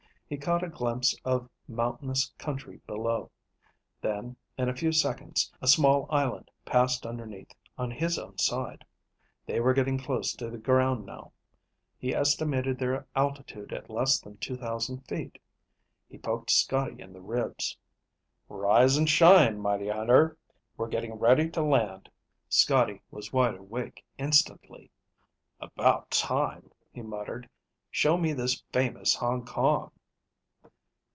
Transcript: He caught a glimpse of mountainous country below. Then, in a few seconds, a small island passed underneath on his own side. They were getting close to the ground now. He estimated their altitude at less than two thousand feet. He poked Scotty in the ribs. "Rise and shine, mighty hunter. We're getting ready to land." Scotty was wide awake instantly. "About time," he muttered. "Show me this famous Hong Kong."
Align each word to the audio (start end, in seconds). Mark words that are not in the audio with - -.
He 0.27 0.37
caught 0.37 0.63
a 0.63 0.69
glimpse 0.69 1.13
of 1.25 1.49
mountainous 1.67 2.31
country 2.37 2.79
below. 2.87 3.31
Then, 3.99 4.37
in 4.57 4.69
a 4.69 4.73
few 4.73 4.93
seconds, 4.93 5.51
a 5.61 5.67
small 5.67 6.07
island 6.09 6.49
passed 6.63 7.05
underneath 7.05 7.53
on 7.77 7.91
his 7.91 8.17
own 8.17 8.37
side. 8.37 8.85
They 9.45 9.59
were 9.59 9.73
getting 9.73 9.97
close 9.97 10.31
to 10.35 10.49
the 10.49 10.57
ground 10.57 11.05
now. 11.05 11.33
He 11.97 12.15
estimated 12.15 12.79
their 12.79 13.05
altitude 13.13 13.73
at 13.73 13.89
less 13.89 14.21
than 14.21 14.37
two 14.37 14.55
thousand 14.55 14.99
feet. 14.99 15.37
He 16.07 16.17
poked 16.17 16.49
Scotty 16.49 17.01
in 17.01 17.11
the 17.11 17.19
ribs. 17.19 17.75
"Rise 18.47 18.95
and 18.95 19.09
shine, 19.09 19.59
mighty 19.59 19.89
hunter. 19.89 20.37
We're 20.77 20.87
getting 20.87 21.15
ready 21.15 21.49
to 21.49 21.61
land." 21.61 22.09
Scotty 22.47 23.01
was 23.11 23.33
wide 23.33 23.55
awake 23.55 24.05
instantly. 24.17 24.91
"About 25.59 26.09
time," 26.09 26.71
he 26.93 27.01
muttered. 27.01 27.49
"Show 27.89 28.15
me 28.15 28.31
this 28.31 28.63
famous 28.71 29.13
Hong 29.15 29.43
Kong." 29.45 29.91